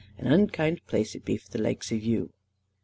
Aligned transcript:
An 0.17 0.25
unkid 0.31 0.79
place 0.87 1.13
it 1.13 1.23
be 1.23 1.37
for 1.37 1.51
the 1.51 1.59
laikes 1.59 1.91
of 1.95 2.03
you." 2.03 2.31